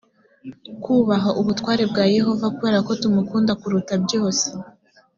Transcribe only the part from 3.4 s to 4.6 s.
kuruta byose